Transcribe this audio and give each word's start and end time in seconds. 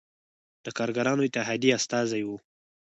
د 0.63 0.67
کارګرانو 0.77 1.21
اتحادیې 1.27 1.75
استازی 1.77 2.21
و. 2.27 2.29